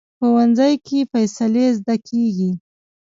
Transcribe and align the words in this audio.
ښوونځی 0.17 0.73
کې 0.85 0.99
ښې 1.03 1.09
فیصلې 1.11 1.65
زده 1.77 1.95
کېږي 2.07 2.51